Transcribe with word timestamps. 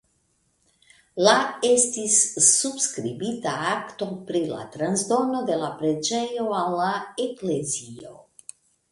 La 1.25 1.33
estis 1.67 2.15
subskribita 2.45 3.53
akto 3.73 4.07
pri 4.29 4.41
la 4.53 4.61
transdono 4.77 5.41
de 5.51 5.59
la 5.65 5.69
preĝejo 5.83 6.47
al 6.61 6.73
la 6.81 6.89
eklezio. 7.27 8.15